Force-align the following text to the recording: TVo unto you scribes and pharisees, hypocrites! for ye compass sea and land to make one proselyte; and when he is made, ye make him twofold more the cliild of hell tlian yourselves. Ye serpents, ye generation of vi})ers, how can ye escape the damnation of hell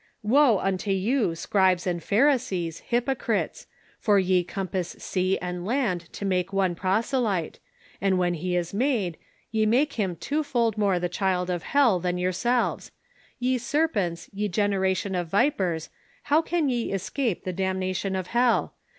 TVo 0.25 0.59
unto 0.65 0.89
you 0.89 1.35
scribes 1.35 1.85
and 1.85 2.01
pharisees, 2.01 2.79
hypocrites! 2.79 3.67
for 3.99 4.17
ye 4.17 4.43
compass 4.43 4.95
sea 4.97 5.37
and 5.37 5.63
land 5.63 6.11
to 6.11 6.25
make 6.25 6.51
one 6.51 6.73
proselyte; 6.73 7.59
and 8.01 8.17
when 8.17 8.33
he 8.33 8.55
is 8.55 8.73
made, 8.73 9.15
ye 9.51 9.67
make 9.67 9.93
him 9.93 10.15
twofold 10.15 10.75
more 10.75 10.97
the 10.97 11.07
cliild 11.07 11.49
of 11.49 11.61
hell 11.61 12.01
tlian 12.01 12.19
yourselves. 12.19 12.91
Ye 13.37 13.59
serpents, 13.59 14.27
ye 14.33 14.47
generation 14.47 15.13
of 15.13 15.29
vi})ers, 15.29 15.89
how 16.23 16.41
can 16.41 16.67
ye 16.67 16.91
escape 16.91 17.43
the 17.43 17.53
damnation 17.53 18.15
of 18.15 18.25
hell 18.25 18.73